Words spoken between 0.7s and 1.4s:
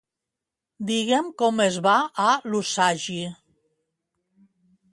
Digue'm